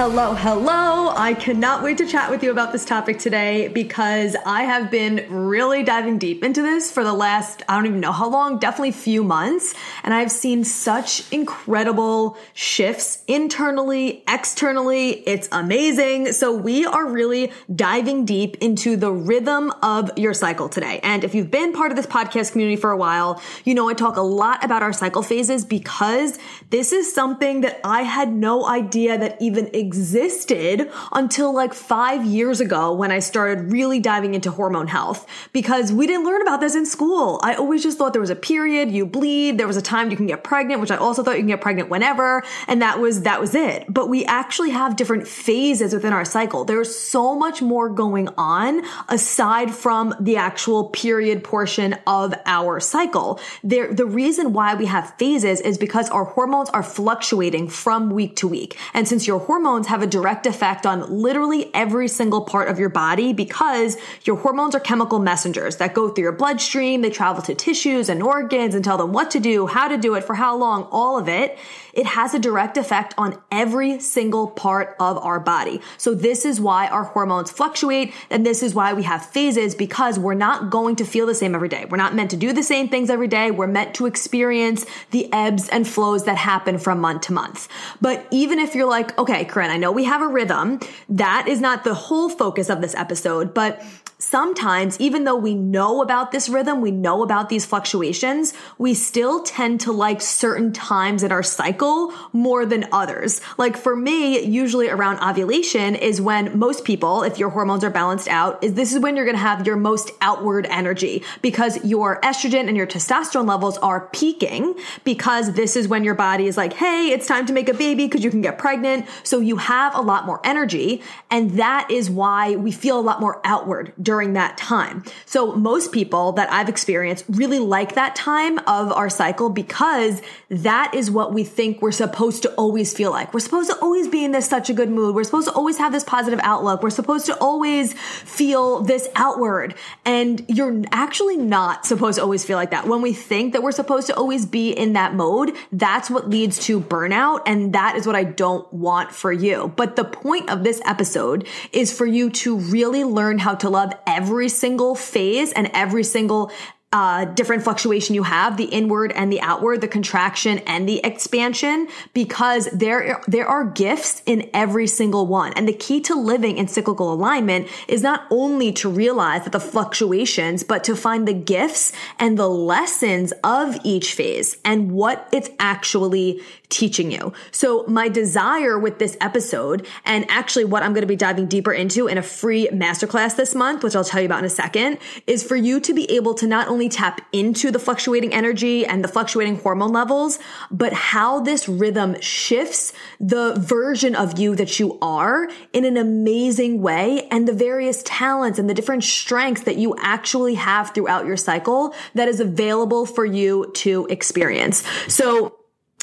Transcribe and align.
Hello, 0.00 0.32
hello. 0.32 1.12
I 1.14 1.34
cannot 1.34 1.82
wait 1.82 1.98
to 1.98 2.06
chat 2.06 2.30
with 2.30 2.42
you 2.42 2.50
about 2.50 2.72
this 2.72 2.86
topic 2.86 3.18
today 3.18 3.68
because 3.68 4.34
I 4.46 4.62
have 4.62 4.90
been 4.90 5.26
really 5.28 5.82
diving 5.82 6.16
deep 6.16 6.42
into 6.42 6.62
this 6.62 6.90
for 6.90 7.04
the 7.04 7.12
last, 7.12 7.62
I 7.68 7.76
don't 7.76 7.84
even 7.84 8.00
know 8.00 8.10
how 8.10 8.30
long, 8.30 8.58
definitely 8.58 8.92
few 8.92 9.22
months. 9.22 9.74
And 10.02 10.14
I've 10.14 10.32
seen 10.32 10.64
such 10.64 11.30
incredible 11.30 12.38
shifts 12.54 13.22
internally, 13.26 14.24
externally. 14.26 15.22
It's 15.28 15.50
amazing. 15.52 16.32
So 16.32 16.56
we 16.56 16.86
are 16.86 17.06
really 17.06 17.52
diving 17.76 18.24
deep 18.24 18.56
into 18.62 18.96
the 18.96 19.12
rhythm 19.12 19.70
of 19.82 20.16
your 20.16 20.32
cycle 20.32 20.70
today. 20.70 21.00
And 21.02 21.24
if 21.24 21.34
you've 21.34 21.50
been 21.50 21.74
part 21.74 21.90
of 21.90 21.96
this 21.98 22.06
podcast 22.06 22.52
community 22.52 22.80
for 22.80 22.90
a 22.90 22.96
while, 22.96 23.42
you 23.66 23.74
know 23.74 23.86
I 23.90 23.92
talk 23.92 24.16
a 24.16 24.22
lot 24.22 24.64
about 24.64 24.82
our 24.82 24.94
cycle 24.94 25.22
phases 25.22 25.66
because 25.66 26.38
this 26.70 26.90
is 26.90 27.12
something 27.12 27.60
that 27.60 27.82
I 27.84 28.04
had 28.04 28.32
no 28.32 28.66
idea 28.66 29.18
that 29.18 29.36
even 29.42 29.66
existed 29.74 29.89
existed 29.90 30.88
until 31.10 31.52
like 31.52 31.74
five 31.74 32.24
years 32.24 32.60
ago 32.60 32.94
when 32.94 33.10
I 33.10 33.18
started 33.18 33.72
really 33.72 33.98
diving 33.98 34.34
into 34.34 34.52
hormone 34.52 34.86
health 34.86 35.26
because 35.52 35.92
we 35.92 36.06
didn't 36.06 36.24
learn 36.24 36.42
about 36.42 36.60
this 36.60 36.76
in 36.76 36.86
school. 36.86 37.40
I 37.42 37.54
always 37.54 37.82
just 37.82 37.98
thought 37.98 38.12
there 38.12 38.20
was 38.20 38.30
a 38.30 38.36
period, 38.36 38.92
you 38.92 39.04
bleed, 39.04 39.58
there 39.58 39.66
was 39.66 39.76
a 39.76 39.82
time 39.82 40.08
you 40.12 40.16
can 40.16 40.28
get 40.28 40.44
pregnant, 40.44 40.80
which 40.80 40.92
I 40.92 40.96
also 40.96 41.24
thought 41.24 41.32
you 41.32 41.40
can 41.40 41.48
get 41.48 41.60
pregnant 41.60 41.88
whenever, 41.88 42.44
and 42.68 42.80
that 42.82 43.00
was 43.00 43.22
that 43.22 43.40
was 43.40 43.56
it. 43.56 43.84
But 43.88 44.08
we 44.08 44.24
actually 44.26 44.70
have 44.70 44.94
different 44.94 45.26
phases 45.26 45.92
within 45.92 46.12
our 46.12 46.24
cycle. 46.24 46.64
There's 46.64 46.94
so 46.94 47.34
much 47.34 47.60
more 47.60 47.88
going 47.88 48.28
on 48.38 48.82
aside 49.08 49.74
from 49.74 50.14
the 50.20 50.36
actual 50.36 50.90
period 50.90 51.42
portion 51.42 51.96
of 52.06 52.32
our 52.46 52.78
cycle. 52.78 53.40
There, 53.64 53.92
the 53.92 54.06
reason 54.06 54.52
why 54.52 54.76
we 54.76 54.86
have 54.86 55.14
phases 55.18 55.60
is 55.60 55.78
because 55.78 56.08
our 56.10 56.24
hormones 56.24 56.70
are 56.70 56.84
fluctuating 56.84 57.68
from 57.68 58.10
week 58.10 58.36
to 58.36 58.46
week. 58.46 58.78
And 58.94 59.08
since 59.08 59.26
your 59.26 59.40
hormones 59.40 59.79
hormones 59.80 59.88
have 59.88 60.02
a 60.02 60.06
direct 60.06 60.46
effect 60.46 60.84
on 60.84 61.22
literally 61.22 61.70
every 61.74 62.06
single 62.06 62.42
part 62.42 62.68
of 62.68 62.78
your 62.78 62.90
body 62.90 63.32
because 63.32 63.96
your 64.24 64.36
hormones 64.36 64.74
are 64.74 64.80
chemical 64.80 65.18
messengers 65.18 65.76
that 65.76 65.94
go 65.94 66.10
through 66.10 66.24
your 66.24 66.32
bloodstream. 66.32 67.00
They 67.00 67.08
travel 67.08 67.42
to 67.42 67.54
tissues 67.54 68.10
and 68.10 68.22
organs 68.22 68.74
and 68.74 68.84
tell 68.84 68.98
them 68.98 69.12
what 69.12 69.30
to 69.30 69.40
do, 69.40 69.66
how 69.66 69.88
to 69.88 69.96
do 69.96 70.16
it, 70.16 70.24
for 70.24 70.34
how 70.34 70.56
long, 70.56 70.82
all 70.90 71.18
of 71.18 71.28
it 71.28 71.58
it 71.92 72.06
has 72.06 72.34
a 72.34 72.38
direct 72.38 72.76
effect 72.76 73.14
on 73.18 73.40
every 73.50 74.00
single 74.00 74.48
part 74.48 74.96
of 75.00 75.18
our 75.18 75.40
body. 75.40 75.80
So 75.96 76.14
this 76.14 76.44
is 76.44 76.60
why 76.60 76.88
our 76.88 77.04
hormones 77.04 77.50
fluctuate 77.50 78.14
and 78.30 78.44
this 78.44 78.62
is 78.62 78.74
why 78.74 78.92
we 78.92 79.02
have 79.04 79.24
phases 79.24 79.74
because 79.74 80.18
we're 80.18 80.34
not 80.34 80.70
going 80.70 80.96
to 80.96 81.04
feel 81.04 81.26
the 81.26 81.34
same 81.34 81.54
every 81.54 81.68
day. 81.68 81.86
We're 81.88 81.96
not 81.96 82.14
meant 82.14 82.30
to 82.30 82.36
do 82.36 82.52
the 82.52 82.62
same 82.62 82.88
things 82.88 83.10
every 83.10 83.28
day. 83.28 83.50
We're 83.50 83.66
meant 83.66 83.94
to 83.96 84.06
experience 84.06 84.86
the 85.10 85.32
ebbs 85.32 85.68
and 85.68 85.86
flows 85.86 86.24
that 86.24 86.36
happen 86.36 86.78
from 86.78 87.00
month 87.00 87.22
to 87.22 87.32
month. 87.32 87.68
But 88.00 88.26
even 88.30 88.58
if 88.58 88.74
you're 88.74 88.88
like, 88.88 89.16
okay, 89.18 89.44
Corinne, 89.44 89.69
I 89.70 89.76
know 89.76 89.92
we 89.92 90.04
have 90.04 90.22
a 90.22 90.28
rhythm, 90.28 90.80
that 91.08 91.46
is 91.48 91.60
not 91.60 91.84
the 91.84 91.94
whole 91.94 92.28
focus 92.28 92.68
of 92.70 92.80
this 92.80 92.94
episode, 92.94 93.54
but 93.54 93.82
sometimes, 94.20 95.00
even 95.00 95.24
though 95.24 95.36
we 95.36 95.54
know 95.54 96.02
about 96.02 96.30
this 96.30 96.48
rhythm, 96.48 96.80
we 96.80 96.90
know 96.90 97.22
about 97.22 97.48
these 97.48 97.64
fluctuations, 97.64 98.52
we 98.78 98.94
still 98.94 99.42
tend 99.42 99.80
to 99.80 99.92
like 99.92 100.20
certain 100.20 100.72
times 100.72 101.22
in 101.22 101.32
our 101.32 101.42
cycle 101.42 102.12
more 102.32 102.66
than 102.66 102.86
others. 102.92 103.40
Like 103.56 103.76
for 103.76 103.96
me, 103.96 104.40
usually 104.40 104.88
around 104.88 105.18
ovulation 105.20 105.94
is 105.94 106.20
when 106.20 106.58
most 106.58 106.84
people, 106.84 107.22
if 107.22 107.38
your 107.38 107.48
hormones 107.48 107.82
are 107.82 107.90
balanced 107.90 108.28
out, 108.28 108.62
is 108.62 108.74
this 108.74 108.92
is 108.92 109.00
when 109.00 109.16
you're 109.16 109.24
going 109.24 109.36
to 109.36 109.42
have 109.42 109.66
your 109.66 109.76
most 109.76 110.10
outward 110.20 110.66
energy 110.66 111.22
because 111.40 111.82
your 111.84 112.20
estrogen 112.20 112.68
and 112.68 112.76
your 112.76 112.86
testosterone 112.86 113.48
levels 113.48 113.78
are 113.78 114.08
peaking 114.12 114.74
because 115.02 115.54
this 115.54 115.76
is 115.76 115.88
when 115.88 116.04
your 116.04 116.14
body 116.14 116.46
is 116.46 116.56
like, 116.56 116.74
Hey, 116.74 117.10
it's 117.10 117.26
time 117.26 117.46
to 117.46 117.52
make 117.52 117.68
a 117.68 117.74
baby 117.74 118.06
because 118.06 118.22
you 118.22 118.30
can 118.30 118.42
get 118.42 118.58
pregnant. 118.58 119.06
So 119.22 119.40
you 119.40 119.56
have 119.56 119.94
a 119.94 120.00
lot 120.02 120.26
more 120.26 120.40
energy. 120.44 121.02
And 121.30 121.52
that 121.52 121.90
is 121.90 122.10
why 122.10 122.56
we 122.56 122.70
feel 122.70 122.98
a 122.98 123.00
lot 123.00 123.20
more 123.20 123.40
outward 123.44 123.94
during 124.10 124.32
that 124.32 124.56
time. 124.56 125.04
So 125.24 125.54
most 125.54 125.92
people 125.92 126.32
that 126.32 126.52
I've 126.52 126.68
experienced 126.68 127.24
really 127.28 127.60
like 127.60 127.94
that 127.94 128.16
time 128.16 128.58
of 128.66 128.90
our 128.90 129.08
cycle 129.08 129.50
because 129.50 130.20
that 130.48 130.92
is 130.96 131.12
what 131.12 131.32
we 131.32 131.44
think 131.44 131.80
we're 131.80 131.92
supposed 131.92 132.42
to 132.42 132.52
always 132.54 132.92
feel 132.92 133.12
like. 133.12 133.32
We're 133.32 133.38
supposed 133.38 133.70
to 133.70 133.78
always 133.78 134.08
be 134.08 134.24
in 134.24 134.32
this 134.32 134.48
such 134.48 134.68
a 134.68 134.72
good 134.72 134.90
mood. 134.90 135.14
We're 135.14 135.22
supposed 135.22 135.46
to 135.46 135.54
always 135.54 135.78
have 135.78 135.92
this 135.92 136.02
positive 136.02 136.40
outlook. 136.42 136.82
We're 136.82 136.90
supposed 136.90 137.26
to 137.26 137.38
always 137.38 137.92
feel 137.92 138.80
this 138.80 139.06
outward. 139.14 139.76
And 140.04 140.44
you're 140.48 140.82
actually 140.90 141.36
not 141.36 141.86
supposed 141.86 142.16
to 142.16 142.22
always 142.24 142.44
feel 142.44 142.56
like 142.56 142.72
that. 142.72 142.88
When 142.88 143.02
we 143.02 143.12
think 143.12 143.52
that 143.52 143.62
we're 143.62 143.70
supposed 143.70 144.08
to 144.08 144.16
always 144.16 144.44
be 144.44 144.72
in 144.72 144.94
that 144.94 145.14
mode, 145.14 145.54
that's 145.70 146.10
what 146.10 146.28
leads 146.28 146.58
to 146.66 146.80
burnout. 146.80 147.42
And 147.46 147.74
that 147.74 147.94
is 147.94 148.08
what 148.08 148.16
I 148.16 148.24
don't 148.24 148.70
want 148.72 149.12
for 149.12 149.32
you. 149.32 149.72
But 149.76 149.94
the 149.94 150.04
point 150.04 150.50
of 150.50 150.64
this 150.64 150.82
episode 150.84 151.46
is 151.72 151.96
for 151.96 152.06
you 152.06 152.28
to 152.30 152.56
really 152.56 153.04
learn 153.04 153.38
how 153.38 153.54
to 153.54 153.70
love 153.70 153.92
every 154.06 154.48
single 154.48 154.94
phase 154.94 155.52
and 155.52 155.70
every 155.74 156.04
single 156.04 156.50
uh, 156.92 157.24
different 157.24 157.62
fluctuation 157.62 158.16
you 158.16 158.24
have, 158.24 158.56
the 158.56 158.64
inward 158.64 159.12
and 159.12 159.32
the 159.32 159.40
outward, 159.40 159.80
the 159.80 159.86
contraction 159.86 160.58
and 160.60 160.88
the 160.88 160.98
expansion, 161.04 161.86
because 162.14 162.68
there, 162.72 163.22
there 163.28 163.46
are 163.46 163.64
gifts 163.64 164.22
in 164.26 164.50
every 164.52 164.88
single 164.88 165.26
one. 165.26 165.52
And 165.52 165.68
the 165.68 165.72
key 165.72 166.00
to 166.02 166.16
living 166.16 166.58
in 166.58 166.66
cyclical 166.66 167.12
alignment 167.12 167.68
is 167.86 168.02
not 168.02 168.26
only 168.30 168.72
to 168.72 168.90
realize 168.90 169.44
that 169.44 169.52
the 169.52 169.60
fluctuations, 169.60 170.64
but 170.64 170.82
to 170.84 170.96
find 170.96 171.28
the 171.28 171.32
gifts 171.32 171.92
and 172.18 172.36
the 172.36 172.48
lessons 172.48 173.32
of 173.44 173.78
each 173.84 174.14
phase 174.14 174.56
and 174.64 174.90
what 174.90 175.28
it's 175.32 175.50
actually 175.60 176.42
teaching 176.70 177.10
you. 177.10 177.32
So 177.50 177.84
my 177.86 178.08
desire 178.08 178.78
with 178.78 178.98
this 178.98 179.16
episode 179.20 179.86
and 180.04 180.24
actually 180.30 180.64
what 180.64 180.82
I'm 180.82 180.92
going 180.92 181.02
to 181.02 181.06
be 181.06 181.16
diving 181.16 181.46
deeper 181.46 181.72
into 181.72 182.06
in 182.06 182.16
a 182.16 182.22
free 182.22 182.68
masterclass 182.68 183.36
this 183.36 183.54
month, 183.54 183.82
which 183.82 183.94
I'll 183.94 184.04
tell 184.04 184.20
you 184.20 184.26
about 184.26 184.38
in 184.38 184.44
a 184.44 184.50
second, 184.50 184.98
is 185.26 185.42
for 185.42 185.56
you 185.56 185.80
to 185.80 185.92
be 185.92 186.10
able 186.12 186.34
to 186.34 186.46
not 186.46 186.68
only 186.68 186.88
tap 186.88 187.20
into 187.32 187.70
the 187.70 187.78
fluctuating 187.78 188.32
energy 188.32 188.86
and 188.86 189.04
the 189.04 189.08
fluctuating 189.08 189.56
hormone 189.56 189.92
levels, 189.92 190.38
but 190.70 190.92
how 190.92 191.40
this 191.40 191.68
rhythm 191.68 192.18
shifts 192.20 192.92
the 193.18 193.54
version 193.58 194.14
of 194.14 194.38
you 194.38 194.54
that 194.56 194.78
you 194.78 194.98
are 195.02 195.48
in 195.72 195.84
an 195.84 195.96
amazing 195.96 196.80
way 196.80 197.26
and 197.30 197.46
the 197.46 197.52
various 197.52 198.02
talents 198.04 198.58
and 198.58 198.70
the 198.70 198.74
different 198.74 199.04
strengths 199.04 199.62
that 199.62 199.76
you 199.76 199.94
actually 199.98 200.54
have 200.54 200.94
throughout 200.94 201.26
your 201.26 201.36
cycle 201.36 201.94
that 202.14 202.28
is 202.28 202.40
available 202.40 203.04
for 203.04 203.24
you 203.24 203.70
to 203.74 204.06
experience. 204.08 204.84
So 205.08 205.59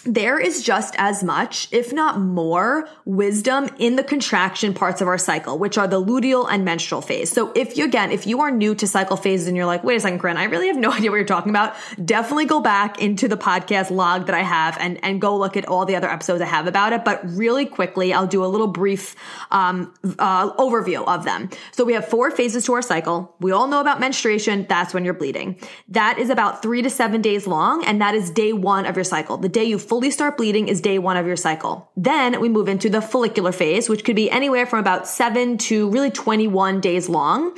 there 0.07 0.39
is 0.39 0.63
just 0.63 0.95
as 0.98 1.24
much, 1.24 1.68
if 1.71 1.92
not 1.92 2.19
more, 2.19 2.88
wisdom 3.04 3.69
in 3.77 3.98
the 3.98 4.04
contraction 4.04 4.74
parts 4.74 5.01
of 5.01 5.07
our 5.07 5.18
cycle, 5.18 5.59
which 5.59 5.77
are 5.77 5.88
the 5.88 6.01
luteal 6.01 6.48
and 6.50 6.63
menstrual 6.63 7.01
phase. 7.01 7.30
So 7.30 7.51
if 7.56 7.77
you, 7.77 7.83
again, 7.83 8.12
if 8.12 8.25
you 8.25 8.39
are 8.42 8.50
new 8.50 8.74
to 8.75 8.88
cycle 8.88 9.18
phases 9.18 9.48
and 9.48 9.57
you're 9.57 9.65
like, 9.65 9.83
wait 9.83 9.98
a 9.98 10.00
second, 10.00 10.19
Corinne, 10.19 10.38
I 10.38 10.45
really 10.45 10.68
have 10.68 10.77
no 10.77 10.92
idea 10.94 11.12
what 11.12 11.18
you're 11.18 11.25
talking 11.25 11.50
about, 11.50 11.75
definitely 12.04 12.45
go 12.45 12.62
back 12.62 13.01
into 13.01 13.27
the 13.27 13.36
podcast 13.36 13.92
log 13.92 14.27
that 14.27 14.36
I 14.36 14.44
have 14.44 14.77
and, 14.80 15.04
and 15.04 15.19
go 15.19 15.38
look 15.38 15.57
at 15.57 15.68
all 15.68 15.86
the 15.86 15.98
other 15.98 16.09
episodes 16.09 16.42
I 16.42 16.45
have 16.45 16.68
about 16.68 16.94
it. 16.94 17.04
But 17.04 17.21
really 17.30 17.65
quickly, 17.65 18.13
I'll 18.13 18.27
do 18.27 18.45
a 18.45 18.48
little 18.48 18.68
brief, 18.68 19.15
um, 19.51 19.94
uh, 20.19 20.54
overview 20.54 21.06
of 21.06 21.25
them. 21.25 21.50
So 21.74 21.83
we 21.83 21.94
have 21.94 22.07
four 22.07 22.31
phases 22.31 22.63
to 22.65 22.74
our 22.74 22.81
cycle. 22.81 23.36
We 23.42 23.51
all 23.51 23.68
know 23.68 23.81
about 23.81 24.00
menstruation. 24.00 24.65
That's 24.69 24.94
when 24.94 25.04
you're 25.04 25.13
bleeding. 25.13 25.59
That 25.89 26.18
is 26.18 26.30
about 26.30 26.62
three 26.62 26.81
to 26.81 26.89
seven 26.89 27.21
days 27.21 27.45
long. 27.45 27.83
And 27.83 28.01
that 28.01 28.15
is 28.15 28.30
day 28.30 28.54
one 28.54 28.86
of 28.86 28.95
your 28.95 29.04
cycle. 29.04 29.38
The 29.38 29.50
day 29.50 29.65
you 29.65 29.77
fully 29.77 29.96
start 30.11 30.38
bleeding 30.38 30.67
is 30.67 30.81
day 30.81 30.99
one 30.99 31.17
of 31.17 31.27
your 31.27 31.35
cycle. 31.35 31.89
Then 31.95 32.39
we 32.39 32.49
move 32.49 32.67
into 32.67 32.89
the 32.89 33.01
follicular 33.01 33.51
phase, 33.51 33.89
which 33.89 34.03
could 34.03 34.15
be 34.15 34.29
anywhere 34.31 34.65
from 34.65 34.79
about 34.79 35.07
seven 35.07 35.57
to 35.59 35.89
really 35.89 36.11
21 36.11 36.81
days 36.81 37.09
long. 37.09 37.57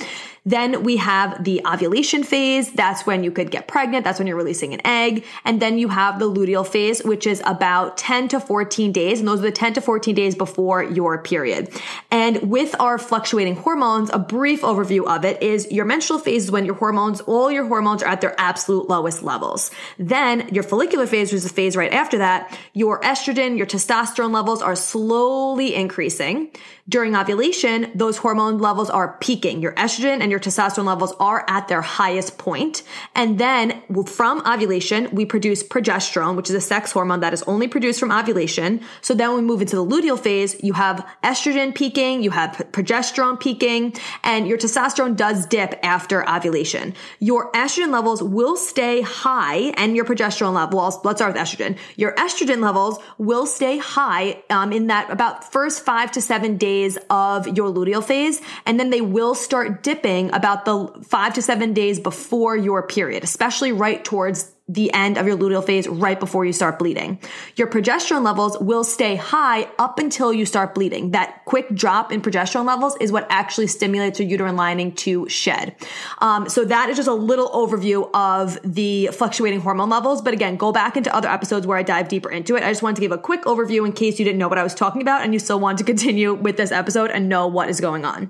Then 0.50 0.82
we 0.82 0.98
have 0.98 1.44
the 1.44 1.62
ovulation 1.64 2.24
phase. 2.24 2.72
That's 2.72 3.06
when 3.06 3.24
you 3.24 3.32
could 3.32 3.52
get 3.52 3.68
pregnant. 3.68 4.04
That's 4.04 4.18
when 4.18 4.28
you're 4.28 4.36
releasing 4.36 4.74
an 4.74 4.82
egg. 4.84 5.24
And 5.46 5.62
then 5.62 5.78
you 5.78 5.90
have 5.90 6.18
the 6.18 6.26
luteal 6.26 6.66
phase, 6.66 7.04
which 7.04 7.28
is 7.28 7.40
about 7.46 7.98
10 7.98 8.30
to 8.30 8.40
14 8.40 8.92
days. 8.92 9.20
And 9.20 9.28
those 9.28 9.40
are 9.40 9.44
the 9.44 9.52
10 9.52 9.74
to 9.74 9.82
14 9.82 10.16
days 10.16 10.34
before 10.34 10.82
your 10.82 11.22
period. 11.22 11.70
And 12.10 12.50
with 12.50 12.76
our 12.80 12.98
fluctuating 12.98 13.58
hormones, 13.58 14.10
a 14.10 14.18
brief 14.18 14.62
overview 14.62 15.06
of 15.06 15.24
it 15.24 15.44
is 15.44 15.72
your 15.72 15.86
menstrual 15.86 16.18
phase 16.18 16.46
is 16.46 16.52
when 16.52 16.66
your 16.66 16.76
hormones, 16.76 17.22
all 17.22 17.52
your 17.52 17.68
hormones 17.68 18.02
are 18.02 18.10
at 18.10 18.22
their 18.22 18.34
absolute 18.40 18.90
lowest 18.90 19.22
levels. 19.22 19.70
Then 20.00 20.50
your 20.52 20.64
follicular 20.64 21.06
phase, 21.06 21.32
which 21.32 21.38
is 21.38 21.44
the 21.44 21.50
phase 21.50 21.78
right 21.78 21.94
after 21.94 22.18
that, 22.18 22.58
your 22.74 23.00
estrogen, 23.02 23.56
your 23.56 23.68
testosterone 23.68 24.34
levels 24.34 24.64
are 24.64 24.76
slowly 24.76 25.76
increasing. 25.76 26.50
During 26.88 27.16
ovulation, 27.16 27.92
those 27.94 28.18
hormone 28.18 28.58
levels 28.58 28.90
are 28.90 29.18
peaking. 29.20 29.62
Your 29.62 29.74
estrogen 29.74 30.22
and 30.22 30.32
your 30.32 30.39
testosterone 30.40 30.86
levels 30.86 31.14
are 31.20 31.46
at 31.48 31.68
their 31.68 31.82
highest 31.82 32.38
point. 32.38 32.84
And 33.16 33.40
then 33.40 33.82
from 34.08 34.42
ovulation, 34.46 35.10
we 35.12 35.26
produce 35.26 35.64
progesterone, 35.64 36.36
which 36.36 36.50
is 36.50 36.56
a 36.56 36.62
sex 36.62 36.92
hormone 36.92 37.20
that 37.20 37.34
is 37.34 37.44
only 37.44 37.68
produced 37.68 38.00
from 38.00 38.12
ovulation. 38.12 38.82
So 39.02 39.14
then 39.14 39.36
we 39.36 39.42
move 39.42 39.62
into 39.62 39.76
the 39.76 39.86
luteal 39.86 40.20
phase, 40.20 40.62
you 40.64 40.74
have 40.74 41.08
estrogen 41.24 41.74
peaking, 41.76 42.24
you 42.24 42.32
have 42.32 42.52
progesterone 42.72 43.40
peaking, 43.40 43.96
and 44.24 44.48
your 44.48 44.58
testosterone 44.58 45.16
does 45.16 45.46
dip 45.46 45.80
after 45.84 46.28
ovulation. 46.28 46.94
Your 47.20 47.52
estrogen 47.52 47.92
levels 47.92 48.22
will 48.24 48.56
stay 48.56 49.02
high 49.02 49.74
and 49.78 49.96
your 49.96 50.06
progesterone 50.06 50.54
level, 50.54 50.80
well, 50.80 51.02
let's 51.04 51.20
start 51.20 51.34
with 51.34 51.42
estrogen. 51.42 51.78
Your 51.96 52.14
estrogen 52.16 52.62
levels 52.62 53.00
will 53.18 53.46
stay 53.46 53.78
high 53.78 54.42
um, 54.50 54.72
in 54.72 54.88
that 54.88 55.10
about 55.10 55.52
first 55.52 55.84
five 55.84 56.12
to 56.12 56.22
seven 56.22 56.58
days 56.58 56.98
of 57.10 57.48
your 57.58 57.70
luteal 57.72 58.04
phase. 58.04 58.42
And 58.66 58.80
then 58.80 58.90
they 58.90 59.02
will 59.02 59.36
start 59.36 59.84
dipping 59.84 60.19
about 60.28 60.66
the 60.66 60.88
five 61.04 61.34
to 61.36 61.42
seven 61.42 61.74
days 61.74 62.00
before 62.00 62.56
your 62.56 62.86
period, 62.86 63.24
especially 63.24 63.72
right 63.72 64.04
towards 64.04 64.54
the 64.70 64.94
end 64.94 65.18
of 65.18 65.26
your 65.26 65.36
luteal 65.36 65.66
phase 65.66 65.88
right 65.88 66.20
before 66.20 66.46
you 66.46 66.54
start 66.54 66.78
bleeding. 66.78 67.20
Your 67.56 67.66
progesterone 67.66 68.24
levels 68.24 68.56
will 68.60 68.84
stay 68.84 69.16
high 69.16 69.64
up 69.80 69.98
until 69.98 70.32
you 70.32 70.46
start 70.46 70.76
bleeding. 70.76 71.12
That 71.12 71.44
quick 71.46 71.74
drop 71.74 72.12
in 72.12 72.22
progesterone 72.22 72.68
levels 72.68 72.96
is 73.02 73.12
what 73.12 73.26
actually 73.32 73.66
stimulates 73.66 74.20
your 74.20 74.30
uterine 74.30 74.56
lining 74.56 74.94
to 74.98 75.28
shed. 75.28 75.76
Um, 76.20 76.48
so 76.48 76.64
that 76.66 76.90
is 76.90 76.98
just 76.98 77.10
a 77.10 77.14
little 77.14 77.50
overview 77.50 78.10
of 78.14 78.60
the 78.64 79.08
fluctuating 79.08 79.62
hormone 79.62 79.90
levels. 79.90 80.22
But 80.22 80.36
again, 80.36 80.56
go 80.56 80.72
back 80.72 80.96
into 80.96 81.14
other 81.16 81.30
episodes 81.30 81.66
where 81.66 81.78
I 81.78 81.82
dive 81.82 82.08
deeper 82.08 82.30
into 82.30 82.56
it. 82.56 82.62
I 82.62 82.70
just 82.70 82.84
wanted 82.84 82.98
to 82.98 83.02
give 83.02 83.12
a 83.12 83.18
quick 83.18 83.44
overview 83.46 83.88
in 83.88 83.92
case 83.92 84.20
you 84.20 84.26
didn't 84.26 84.38
know 84.38 84.48
what 84.48 84.60
I 84.60 84.64
was 84.64 84.76
talking 84.76 85.02
about 85.02 85.24
and 85.24 85.34
you 85.34 85.40
still 85.40 85.60
want 85.60 85.80
to 85.80 85.84
continue 85.84 86.36
with 86.36 86.58
this 86.58 86.72
episode 86.72 87.10
and 87.10 87.28
know 87.28 87.48
what 87.48 87.70
is 87.70 87.82
going 87.82 88.06
on. 88.06 88.30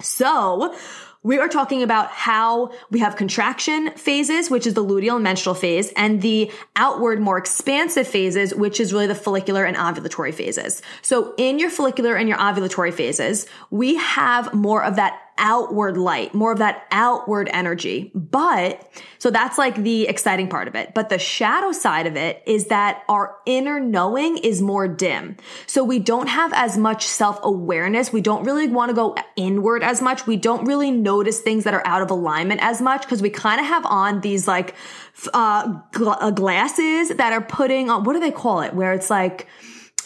So, 0.00 0.74
we 1.24 1.38
are 1.38 1.48
talking 1.48 1.82
about 1.82 2.10
how 2.10 2.70
we 2.90 3.00
have 3.00 3.16
contraction 3.16 3.90
phases, 3.92 4.50
which 4.50 4.66
is 4.66 4.74
the 4.74 4.84
luteal 4.84 5.14
and 5.14 5.24
menstrual 5.24 5.54
phase, 5.54 5.90
and 5.96 6.20
the 6.20 6.52
outward, 6.76 7.18
more 7.18 7.38
expansive 7.38 8.06
phases, 8.06 8.54
which 8.54 8.78
is 8.78 8.92
really 8.92 9.06
the 9.06 9.14
follicular 9.14 9.64
and 9.64 9.76
ovulatory 9.76 10.34
phases. 10.34 10.82
So 11.00 11.34
in 11.38 11.58
your 11.58 11.70
follicular 11.70 12.14
and 12.14 12.28
your 12.28 12.38
ovulatory 12.38 12.92
phases, 12.92 13.46
we 13.70 13.96
have 13.96 14.52
more 14.52 14.84
of 14.84 14.96
that 14.96 15.18
outward 15.38 15.96
light, 15.96 16.34
more 16.34 16.52
of 16.52 16.58
that 16.58 16.86
outward 16.90 17.48
energy. 17.52 18.10
But 18.14 18.88
so 19.18 19.30
that's 19.30 19.58
like 19.58 19.76
the 19.76 20.06
exciting 20.06 20.48
part 20.48 20.68
of 20.68 20.74
it. 20.74 20.94
But 20.94 21.08
the 21.08 21.18
shadow 21.18 21.72
side 21.72 22.06
of 22.06 22.16
it 22.16 22.42
is 22.46 22.66
that 22.66 23.02
our 23.08 23.36
inner 23.46 23.80
knowing 23.80 24.38
is 24.38 24.62
more 24.62 24.86
dim. 24.86 25.36
So 25.66 25.82
we 25.82 25.98
don't 25.98 26.28
have 26.28 26.52
as 26.52 26.78
much 26.78 27.06
self 27.06 27.38
awareness. 27.42 28.12
We 28.12 28.20
don't 28.20 28.44
really 28.44 28.68
want 28.68 28.90
to 28.90 28.94
go 28.94 29.16
inward 29.36 29.82
as 29.82 30.00
much. 30.00 30.26
We 30.26 30.36
don't 30.36 30.66
really 30.66 30.90
notice 30.90 31.40
things 31.40 31.64
that 31.64 31.74
are 31.74 31.86
out 31.86 32.02
of 32.02 32.10
alignment 32.10 32.62
as 32.62 32.80
much 32.80 33.02
because 33.02 33.22
we 33.22 33.30
kind 33.30 33.60
of 33.60 33.66
have 33.66 33.84
on 33.86 34.20
these 34.20 34.46
like, 34.46 34.74
uh, 35.32 35.80
gl- 35.92 36.34
glasses 36.34 37.08
that 37.10 37.32
are 37.32 37.40
putting 37.40 37.90
on, 37.90 38.04
what 38.04 38.12
do 38.12 38.20
they 38.20 38.30
call 38.30 38.60
it? 38.60 38.74
Where 38.74 38.92
it's 38.92 39.10
like, 39.10 39.48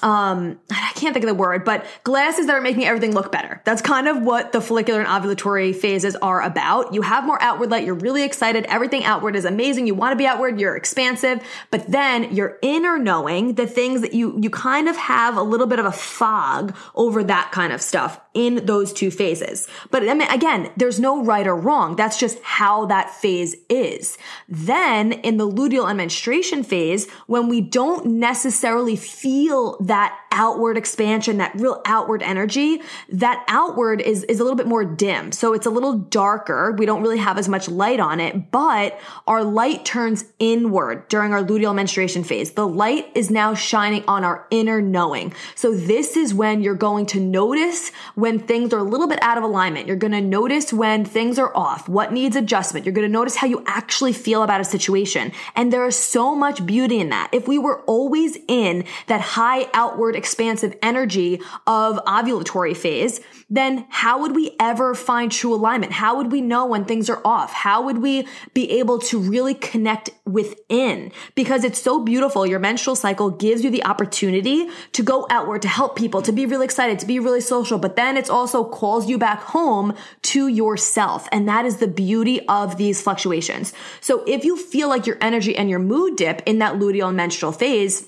um, 0.02 0.58
I 0.70 0.92
can't 0.94 1.12
think 1.12 1.24
of 1.24 1.28
the 1.28 1.34
word, 1.34 1.64
but 1.64 1.84
glasses 2.04 2.46
that 2.46 2.54
are 2.54 2.60
making 2.60 2.84
everything 2.84 3.12
look 3.12 3.32
better. 3.32 3.60
That's 3.64 3.82
kind 3.82 4.08
of 4.08 4.22
what 4.22 4.52
the 4.52 4.60
follicular 4.60 5.00
and 5.00 5.08
ovulatory 5.08 5.74
phases 5.74 6.14
are 6.16 6.42
about. 6.42 6.94
You 6.94 7.02
have 7.02 7.24
more 7.24 7.40
outward 7.42 7.70
light. 7.70 7.84
You're 7.84 7.94
really 7.94 8.22
excited. 8.22 8.64
Everything 8.66 9.04
outward 9.04 9.36
is 9.36 9.44
amazing. 9.44 9.86
You 9.86 9.94
want 9.94 10.12
to 10.12 10.16
be 10.16 10.26
outward. 10.26 10.60
You're 10.60 10.76
expansive, 10.76 11.42
but 11.70 11.86
then 11.90 12.34
your 12.34 12.58
inner 12.62 12.98
knowing, 12.98 13.54
the 13.54 13.66
things 13.66 14.02
that 14.02 14.14
you, 14.14 14.38
you 14.40 14.50
kind 14.50 14.88
of 14.88 14.96
have 14.96 15.36
a 15.36 15.42
little 15.42 15.66
bit 15.66 15.78
of 15.78 15.86
a 15.86 15.92
fog 15.92 16.76
over 16.94 17.24
that 17.24 17.50
kind 17.52 17.72
of 17.72 17.82
stuff 17.82 18.20
in 18.38 18.64
those 18.66 18.92
two 18.92 19.10
phases. 19.10 19.66
But 19.90 20.08
I 20.08 20.14
mean, 20.14 20.28
again, 20.28 20.70
there's 20.76 21.00
no 21.00 21.24
right 21.24 21.44
or 21.44 21.56
wrong. 21.56 21.96
That's 21.96 22.20
just 22.20 22.40
how 22.44 22.86
that 22.86 23.10
phase 23.10 23.56
is. 23.68 24.16
Then 24.48 25.10
in 25.10 25.38
the 25.38 25.50
luteal 25.50 25.88
and 25.88 25.96
menstruation 25.96 26.62
phase, 26.62 27.10
when 27.26 27.48
we 27.48 27.60
don't 27.60 28.06
necessarily 28.06 28.94
feel 28.94 29.76
that 29.80 30.16
outward 30.30 30.76
expansion, 30.76 31.38
that 31.38 31.52
real 31.56 31.82
outward 31.84 32.22
energy, 32.22 32.80
that 33.08 33.44
outward 33.48 34.00
is, 34.00 34.22
is 34.24 34.38
a 34.38 34.44
little 34.44 34.56
bit 34.56 34.68
more 34.68 34.84
dim. 34.84 35.32
So 35.32 35.52
it's 35.52 35.66
a 35.66 35.70
little 35.70 35.98
darker. 35.98 36.76
We 36.78 36.86
don't 36.86 37.02
really 37.02 37.18
have 37.18 37.38
as 37.38 37.48
much 37.48 37.68
light 37.68 37.98
on 37.98 38.20
it, 38.20 38.52
but 38.52 39.00
our 39.26 39.42
light 39.42 39.84
turns 39.84 40.24
inward 40.38 41.08
during 41.08 41.32
our 41.32 41.42
luteal 41.42 41.74
menstruation 41.74 42.22
phase. 42.22 42.52
The 42.52 42.68
light 42.68 43.10
is 43.16 43.32
now 43.32 43.54
shining 43.54 44.04
on 44.06 44.22
our 44.22 44.46
inner 44.50 44.80
knowing. 44.80 45.34
So 45.56 45.74
this 45.74 46.16
is 46.16 46.32
when 46.32 46.62
you're 46.62 46.74
going 46.74 47.06
to 47.06 47.20
notice 47.20 47.90
when 48.14 48.27
things 48.36 48.72
are 48.72 48.78
a 48.78 48.82
little 48.82 49.06
bit 49.06 49.22
out 49.22 49.38
of 49.38 49.44
alignment. 49.44 49.86
You're 49.86 49.94
going 49.94 50.12
to 50.12 50.20
notice 50.20 50.72
when 50.72 51.04
things 51.04 51.38
are 51.38 51.56
off, 51.56 51.88
what 51.88 52.12
needs 52.12 52.34
adjustment. 52.34 52.84
You're 52.84 52.92
going 52.92 53.06
to 53.06 53.12
notice 53.12 53.36
how 53.36 53.46
you 53.46 53.62
actually 53.66 54.12
feel 54.12 54.42
about 54.42 54.60
a 54.60 54.64
situation. 54.64 55.30
And 55.54 55.72
there 55.72 55.86
is 55.86 55.94
so 55.94 56.34
much 56.34 56.66
beauty 56.66 56.98
in 56.98 57.10
that. 57.10 57.30
If 57.32 57.46
we 57.46 57.58
were 57.58 57.82
always 57.82 58.36
in 58.48 58.84
that 59.06 59.20
high 59.20 59.68
outward 59.72 60.16
expansive 60.16 60.76
energy 60.82 61.40
of 61.66 61.98
ovulatory 62.04 62.76
phase, 62.76 63.20
then 63.48 63.86
how 63.88 64.20
would 64.20 64.34
we 64.34 64.54
ever 64.60 64.94
find 64.94 65.32
true 65.32 65.54
alignment? 65.54 65.92
How 65.92 66.16
would 66.16 66.30
we 66.30 66.42
know 66.42 66.66
when 66.66 66.84
things 66.84 67.08
are 67.08 67.22
off? 67.24 67.52
How 67.52 67.82
would 67.82 67.98
we 67.98 68.26
be 68.52 68.70
able 68.72 68.98
to 68.98 69.18
really 69.18 69.54
connect 69.54 70.10
within? 70.26 71.12
Because 71.34 71.64
it's 71.64 71.80
so 71.80 72.04
beautiful. 72.04 72.46
Your 72.46 72.58
menstrual 72.58 72.96
cycle 72.96 73.30
gives 73.30 73.64
you 73.64 73.70
the 73.70 73.84
opportunity 73.84 74.68
to 74.92 75.02
go 75.02 75.26
outward, 75.30 75.62
to 75.62 75.68
help 75.68 75.96
people, 75.96 76.20
to 76.22 76.32
be 76.32 76.44
really 76.44 76.66
excited, 76.66 76.98
to 76.98 77.06
be 77.06 77.18
really 77.18 77.40
social, 77.40 77.78
but 77.78 77.96
then 77.96 78.17
it 78.18 78.28
also 78.28 78.64
calls 78.64 79.08
you 79.08 79.16
back 79.16 79.40
home 79.40 79.94
to 80.22 80.48
yourself. 80.48 81.28
And 81.32 81.48
that 81.48 81.64
is 81.64 81.78
the 81.78 81.88
beauty 81.88 82.46
of 82.48 82.76
these 82.76 83.00
fluctuations. 83.00 83.72
So 84.00 84.24
if 84.26 84.44
you 84.44 84.56
feel 84.56 84.88
like 84.88 85.06
your 85.06 85.18
energy 85.20 85.56
and 85.56 85.70
your 85.70 85.78
mood 85.78 86.16
dip 86.16 86.42
in 86.44 86.58
that 86.58 86.74
luteal 86.74 87.14
menstrual 87.14 87.52
phase, 87.52 88.06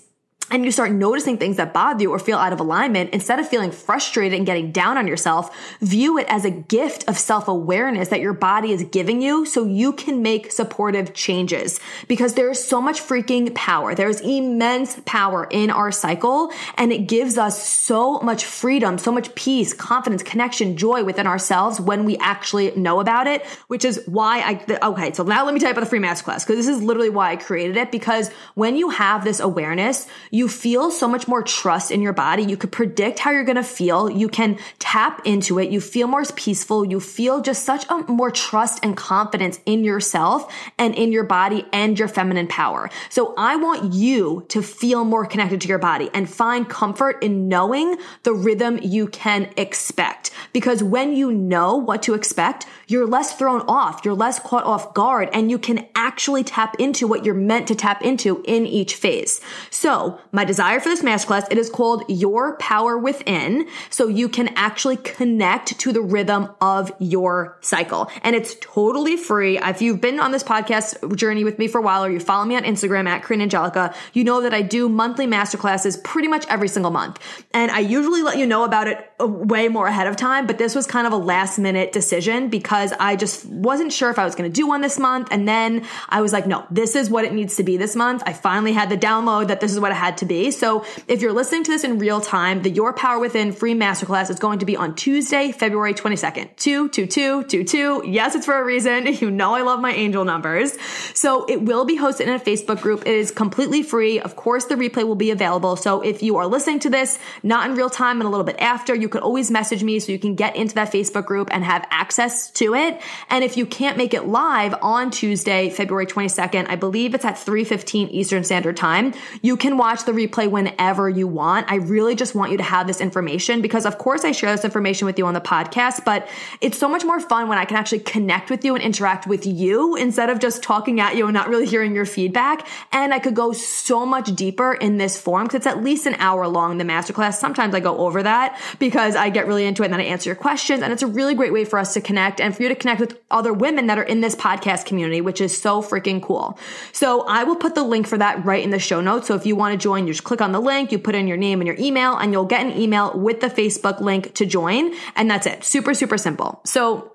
and 0.51 0.65
you 0.65 0.73
start 0.73 0.91
noticing 0.91 1.39
things 1.39 1.57
that 1.57 1.73
bother 1.73 2.03
you 2.03 2.11
or 2.11 2.19
feel 2.19 2.39
out 2.39 2.53
of 2.53 2.61
alignment, 2.61 3.11
instead 3.11 3.39
of 3.39 3.49
feeling 3.49 3.71
frustrated 3.71 4.37
and 4.37 4.47
getting 4.47 4.73
down 4.73 4.99
on 4.99 5.07
yourself, 5.07 5.57
view 5.81 6.19
it 6.19 6.27
as 6.29 6.45
a 6.45 6.51
gift 6.51 7.05
of 7.09 7.17
self 7.17 7.49
awareness 7.49 8.09
that 8.09 8.21
your 8.21 8.33
body 8.33 8.73
is 8.73 8.83
giving 8.85 9.23
you 9.23 9.47
so 9.47 9.65
you 9.65 9.93
can 9.93 10.23
make 10.23 10.51
supportive 10.51 11.15
changes. 11.15 11.81
Because 12.09 12.35
there 12.35 12.51
is 12.51 12.63
so 12.63 12.81
much 12.81 13.01
freaking 13.01 13.55
power. 13.55 13.95
There's 13.95 14.21
immense 14.21 15.01
power 15.05 15.47
in 15.51 15.71
our 15.71 15.93
cycle 15.93 16.53
and 16.77 16.93
it 16.93 17.07
gives 17.07 17.39
us 17.39 17.69
so 17.69 18.19
much 18.21 18.45
freedom, 18.45 18.99
so 18.99 19.13
much 19.13 19.35
peace, 19.35 19.73
confidence, 19.73 20.23
connection, 20.23 20.77
joy 20.77 21.05
within 21.05 21.27
ourselves 21.27 21.81
when 21.81 22.05
we 22.05 22.17
actually 22.19 22.71
know 22.73 23.01
about 23.01 23.27
it, 23.27 23.45
which 23.69 23.85
is 23.85 24.03
why 24.07 24.41
I, 24.41 24.89
okay, 24.91 25.13
so 25.13 25.23
now 25.23 25.45
let 25.45 25.55
me 25.55 25.61
tell 25.61 25.69
you 25.69 25.73
about 25.73 25.83
the 25.83 25.91
free 25.91 26.01
masterclass 26.01 26.47
because 26.47 26.57
this 26.57 26.69
is 26.69 26.83
literally 26.83 27.11
why 27.11 27.31
I 27.31 27.37
created 27.37 27.77
it 27.77 27.93
because 27.93 28.31
when 28.55 28.77
you 28.77 28.91
have 28.91 29.25
this 29.25 29.41
awareness, 29.41 30.07
you 30.31 30.40
you 30.41 30.49
feel 30.49 30.91
so 30.91 31.07
much 31.07 31.29
more 31.29 31.43
trust 31.43 31.91
in 31.91 32.01
your 32.01 32.15
body. 32.15 32.43
You 32.43 32.57
could 32.57 32.73
predict 32.73 33.19
how 33.19 33.31
you're 33.31 33.45
going 33.45 33.57
to 33.57 33.63
feel. 33.63 34.09
You 34.09 34.27
can 34.27 34.59
tap 34.79 35.21
into 35.27 35.59
it. 35.59 35.71
You 35.71 35.83
feel 35.83 36.09
more 36.09 36.25
peaceful. 36.35 36.83
You 36.83 36.99
feel 36.99 37.43
just 37.43 37.63
such 37.65 37.85
a 37.91 37.99
more 38.11 38.31
trust 38.31 38.81
and 38.83 38.97
confidence 38.97 39.61
in 39.67 39.85
yourself 39.85 40.51
and 40.79 40.95
in 40.95 41.13
your 41.13 41.25
body 41.25 41.67
and 41.75 41.99
your 41.99 42.09
feminine 42.09 42.47
power. 42.47 42.89
So 43.11 43.35
I 43.37 43.57
want 43.57 43.93
you 43.93 44.47
to 44.49 44.63
feel 44.63 45.05
more 45.05 45.27
connected 45.27 45.61
to 45.61 45.69
your 45.69 45.79
body 45.79 46.09
and 46.15 46.29
find 46.29 46.67
comfort 46.67 47.23
in 47.23 47.49
knowing 47.49 47.99
the 48.23 48.33
rhythm 48.33 48.79
you 48.83 49.09
can 49.09 49.53
expect. 49.59 50.31
Because 50.55 50.83
when 50.83 51.15
you 51.15 51.31
know 51.31 51.77
what 51.77 52.03
to 52.05 52.15
expect, 52.15 52.65
you're 52.91 53.07
less 53.07 53.33
thrown 53.33 53.61
off. 53.69 54.05
You're 54.05 54.15
less 54.15 54.41
caught 54.41 54.65
off 54.65 54.95
guard 54.95 55.31
and 55.33 55.49
you 55.49 55.61
can 55.61 55.87
actually 55.95 56.43
tap 56.43 56.75
into 56.81 57.07
what 57.07 57.25
you're 57.25 57.37
meant 57.37 57.69
to 57.69 57.77
tap 57.77 58.03
into 58.03 58.43
in 58.45 58.67
each 58.67 58.97
phase. 58.97 59.41
So 59.71 60.19
my 60.33 60.45
desire 60.45 60.81
for 60.81 60.89
this 60.89 61.01
masterclass, 61.01 61.47
it 61.53 61.57
is 61.57 61.71
called 61.71 62.03
Your 62.09 62.57
Power 62.57 62.99
Within. 62.99 63.69
So 63.91 64.09
you 64.09 64.29
can 64.29 64.49
actually 64.57 64.97
connect 64.97 65.79
to 65.79 65.93
the 65.93 66.01
rhythm 66.01 66.51
of 66.61 66.91
your 66.99 67.59
cycle. 67.61 68.11
And 68.23 68.35
it's 68.35 68.57
totally 68.61 69.17
free. 69.17 69.57
If 69.59 69.81
you've 69.81 70.01
been 70.01 70.19
on 70.19 70.33
this 70.33 70.43
podcast 70.43 71.15
journey 71.15 71.45
with 71.45 71.61
me 71.61 71.69
for 71.69 71.79
a 71.79 71.83
while 71.83 72.05
or 72.05 72.11
you 72.11 72.19
follow 72.19 72.45
me 72.45 72.57
on 72.57 72.65
Instagram 72.65 73.07
at 73.07 73.23
Corinne 73.23 73.43
Angelica, 73.43 73.95
you 74.15 74.25
know 74.25 74.41
that 74.41 74.53
I 74.53 74.63
do 74.63 74.89
monthly 74.89 75.29
masterclasses 75.29 76.03
pretty 76.03 76.27
much 76.27 76.45
every 76.49 76.67
single 76.67 76.91
month. 76.91 77.21
And 77.53 77.71
I 77.71 77.79
usually 77.79 78.23
let 78.23 78.37
you 78.37 78.47
know 78.47 78.65
about 78.65 78.89
it 78.89 79.13
uh, 79.21 79.29
way 79.29 79.69
more 79.69 79.87
ahead 79.87 80.09
of 80.09 80.17
time, 80.17 80.49
but 80.49 80.59
this 80.59 80.75
was 80.75 80.89
kind 80.89 81.07
of 81.07 81.13
a 81.13 81.17
last 81.17 81.57
minute 81.57 81.93
decision 81.93 82.49
because 82.49 82.80
I 82.99 83.17
just 83.17 83.47
wasn't 83.47 83.93
sure 83.93 84.11
if 84.11 84.19
I 84.19 84.25
was 84.25 84.35
going 84.35 84.51
to 84.51 84.55
do 84.55 84.67
one 84.67 84.81
this 84.81 84.99
month. 84.99 85.29
And 85.31 85.47
then 85.47 85.87
I 86.09 86.21
was 86.21 86.33
like, 86.33 86.47
no, 86.47 86.67
this 86.71 86.97
is 86.97 87.11
what 87.11 87.25
it 87.25 87.33
needs 87.33 87.57
to 87.57 87.63
be 87.63 87.77
this 87.77 87.97
month. 87.97 88.23
I 88.27 88.33
finally 88.33 88.73
had 88.73 88.91
the 88.91 88.97
download 88.97 89.49
that 89.49 89.61
this 89.61 89.73
is 89.73 89.81
what 89.81 89.93
it 89.93 89.97
had 89.97 90.19
to 90.19 90.27
be. 90.27 90.51
So 90.51 90.85
if 91.09 91.23
you're 91.23 91.33
listening 91.33 91.65
to 91.65 91.71
this 91.71 91.85
in 91.85 91.99
real 91.99 92.21
time, 92.21 92.63
the 92.63 92.71
Your 92.71 92.93
Power 92.93 93.19
Within 93.19 93.53
free 93.53 93.75
masterclass 93.75 94.31
is 94.31 94.39
going 94.39 94.61
to 94.61 94.67
be 94.67 94.77
on 94.77 94.95
Tuesday, 94.95 95.53
February 95.53 95.95
22nd. 95.95 96.57
22222. 96.57 98.05
Yes, 98.07 98.35
it's 98.35 98.47
for 98.47 98.61
a 98.61 98.65
reason. 98.65 99.09
You 99.21 99.31
know 99.31 99.55
I 99.55 99.61
love 99.63 99.81
my 99.81 99.93
angel 99.93 100.25
numbers. 100.25 100.81
So 101.15 101.45
it 101.45 101.61
will 101.61 101.85
be 101.85 101.99
hosted 101.99 102.23
in 102.23 102.31
a 102.31 102.39
Facebook 102.39 102.81
group. 102.81 103.03
It 103.03 103.15
is 103.15 103.31
completely 103.31 103.83
free. 103.83 104.19
Of 104.19 104.35
course, 104.35 104.65
the 104.65 104.77
replay 104.77 105.07
will 105.07 105.15
be 105.15 105.31
available. 105.31 105.77
So 105.77 106.01
if 106.01 106.23
you 106.23 106.37
are 106.39 106.47
listening 106.47 106.79
to 106.81 106.91
this, 106.91 107.19
not 107.43 107.69
in 107.69 107.77
real 107.77 107.91
time 107.91 108.21
and 108.21 108.27
a 108.27 108.31
little 108.31 108.45
bit 108.45 108.57
after, 108.59 108.95
you 108.95 109.09
could 109.09 109.23
always 109.23 109.51
message 109.51 109.83
me 109.83 109.99
so 109.99 110.13
you 110.13 110.19
can 110.19 110.37
get 110.37 110.57
into 110.57 110.75
that 110.77 110.93
Facebook 110.93 111.27
group 111.27 111.49
and 111.53 111.65
have 111.65 111.87
access 111.91 112.51
to 112.53 112.70
it. 112.75 113.01
And 113.29 113.45
if 113.45 113.57
you 113.57 113.67
can't 113.67 113.97
make 113.97 114.15
it 114.15 114.27
live 114.27 114.75
on 114.83 115.11
Tuesday, 115.11 115.71
February 115.71 116.07
22nd, 116.07 116.67
I 116.69 116.77
believe 116.77 117.15
it's 117.15 117.25
at 117.25 117.37
3:15 117.37 118.09
Eastern 118.11 118.45
Standard 118.45 118.77
Time, 118.77 119.15
you 119.43 119.57
can 119.57 119.77
watch 119.77 120.05
the 120.05 120.13
replay 120.13 120.51
whenever 120.51 121.09
you 121.09 121.27
want. 121.27 121.71
I 121.71 121.77
really 121.77 122.15
just 122.15 122.35
want 122.35 122.51
you 122.51 122.57
to 122.59 122.63
have 122.63 122.87
this 122.87 123.01
information 123.01 123.61
because 123.61 123.87
of 123.87 123.99
course 123.99 124.25
I 124.25 124.33
share 124.33 124.53
this 124.53 124.65
information 124.65 125.07
with 125.07 125.19
you 125.19 125.27
on 125.27 125.35
the 125.35 125.41
podcast, 125.41 126.05
but 126.05 126.29
it's 126.61 126.79
so 126.79 126.89
much 126.89 127.05
more 127.05 127.21
fun 127.21 127.49
when 127.49 127.59
I 127.59 127.65
can 127.65 127.77
actually 127.77 128.01
connect 128.01 128.51
with 128.51 128.65
you 128.65 128.75
and 128.75 128.83
interact 128.83 129.27
with 129.27 129.47
you 129.47 129.97
instead 129.97 130.31
of 130.31 130.39
just 130.39 130.63
talking 130.63 131.01
at 131.01 131.17
you 131.17 131.27
and 131.27 131.35
not 131.35 131.49
really 131.49 131.67
hearing 131.67 131.95
your 131.95 132.07
feedback. 132.07 132.67
And 132.93 133.13
I 133.15 133.19
could 133.19 133.35
go 133.35 133.53
so 133.53 134.05
much 134.07 134.35
deeper 134.35 134.75
in 134.75 134.99
this 134.99 135.19
form 135.19 135.45
because 135.45 135.57
it's 135.57 135.67
at 135.67 135.83
least 135.83 136.07
an 136.07 136.15
hour 136.19 136.47
long, 136.49 136.79
the 136.79 136.85
masterclass. 136.85 137.35
Sometimes 137.35 137.75
I 137.75 137.81
go 137.81 137.99
over 137.99 138.23
that 138.23 138.59
because 138.79 139.17
I 139.17 139.31
get 139.31 139.47
really 139.47 139.65
into 139.65 139.83
it 139.83 139.87
and 139.87 139.95
then 139.95 140.01
I 140.01 140.05
answer 140.05 140.29
your 140.29 140.37
questions. 140.37 140.83
And 140.83 140.93
it's 140.93 141.03
a 141.03 141.07
really 141.07 141.35
great 141.35 141.53
way 141.53 141.65
for 141.65 141.79
us 141.79 141.95
to 141.95 142.01
connect 142.01 142.41
and 142.41 142.57
you 142.61 142.69
to 142.69 142.75
connect 142.75 143.01
with 143.01 143.19
other 143.31 143.53
women 143.53 143.87
that 143.87 143.99
are 143.99 144.03
in 144.03 144.21
this 144.21 144.35
podcast 144.35 144.85
community, 144.85 145.21
which 145.21 145.41
is 145.41 145.61
so 145.61 145.83
freaking 145.83 146.23
cool. 146.23 146.59
So 146.93 147.23
I 147.27 147.45
will 147.45 147.57
put 147.57 147.75
the 147.75 147.83
link 147.83 148.07
for 148.07 148.19
that 148.19 148.45
right 148.45 148.63
in 148.63 148.71
the 148.71 148.79
show 148.79 149.01
notes. 149.01 149.27
So 149.27 149.35
if 149.35 149.47
you 149.47 149.57
want 149.57 149.73
to 149.73 149.79
join, 149.79 150.07
you 150.07 150.13
just 150.13 150.25
click 150.25 150.41
on 150.41 150.53
the 150.53 150.61
link, 150.61 150.93
you 150.93 150.99
put 150.99 151.15
in 151.15 151.27
your 151.27 151.37
name 151.37 151.61
and 151.61 151.67
your 151.67 151.77
email, 151.79 152.17
and 152.17 152.33
you'll 152.33 152.45
get 152.45 152.67
an 152.67 152.79
email 152.79 153.19
with 153.19 153.41
the 153.41 153.49
Facebook 153.49 154.01
link 154.01 154.35
to 154.35 154.47
join. 154.47 154.95
And 155.17 155.31
that's 155.31 155.47
it. 155.47 155.65
Super, 155.65 155.95
super 155.95 156.19
simple. 156.19 156.61
So 156.65 157.10